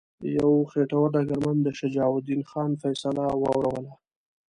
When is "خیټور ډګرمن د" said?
0.71-1.67